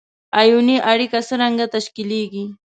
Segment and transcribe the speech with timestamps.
[0.41, 2.45] آیوني اړیکه څرنګه تشکیلیږي؟